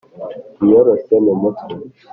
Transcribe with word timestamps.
iyoroshye 0.63 1.15
mu 1.25 1.33
mutwe 1.41 1.75